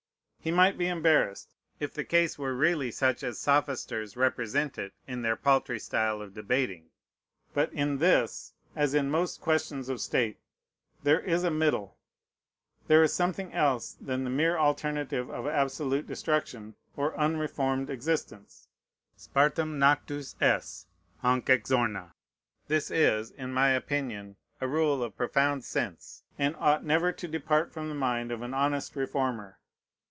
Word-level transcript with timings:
He 0.43 0.49
might 0.49 0.75
be 0.75 0.87
embarrassed, 0.87 1.53
if 1.79 1.93
the 1.93 2.03
case 2.03 2.39
were 2.39 2.55
really 2.55 2.89
such 2.89 3.21
as 3.21 3.37
sophisters 3.37 4.17
represent 4.17 4.79
it 4.79 4.91
in 5.05 5.21
their 5.21 5.35
paltry 5.35 5.77
style 5.79 6.19
of 6.19 6.33
debating. 6.33 6.89
But 7.53 7.71
in 7.73 7.99
this, 7.99 8.53
as 8.75 8.95
in 8.95 9.11
most 9.11 9.39
questions 9.39 9.87
of 9.87 10.01
state, 10.01 10.39
there 11.03 11.19
is 11.19 11.43
a 11.43 11.51
middle. 11.51 11.95
There 12.87 13.03
is 13.03 13.13
something 13.13 13.53
else 13.53 13.93
than 14.01 14.23
the 14.23 14.31
mere 14.31 14.57
alternative 14.57 15.29
of 15.29 15.45
absolute 15.45 16.07
destruction 16.07 16.73
or 16.97 17.15
unreformed 17.19 17.91
existence. 17.91 18.67
Spartam 19.19 19.77
nactus 19.77 20.35
es; 20.41 20.87
hanc 21.21 21.45
exorna. 21.51 22.13
This 22.67 22.89
is, 22.89 23.29
in 23.29 23.53
my 23.53 23.69
opinion, 23.69 24.37
a 24.59 24.67
rule 24.67 25.03
of 25.03 25.15
profound 25.15 25.63
sense, 25.65 26.23
and 26.39 26.55
ought 26.55 26.83
never 26.83 27.11
to 27.11 27.27
depart 27.27 27.71
from 27.71 27.89
the 27.89 27.93
mind 27.93 28.31
of 28.31 28.41
an 28.41 28.55
honest 28.55 28.95
reformer. 28.95 29.59